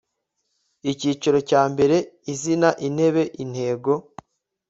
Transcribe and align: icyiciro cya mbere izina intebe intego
icyiciro 0.91 1.39
cya 1.49 1.63
mbere 1.71 1.95
izina 2.33 2.69
intebe 2.87 3.23
intego 3.43 3.91